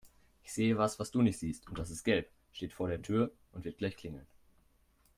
[0.43, 3.31] Ich sehe was, was du nicht siehst und das ist gelb, steht vor der Tür
[3.51, 4.25] und wird gleich klingeln.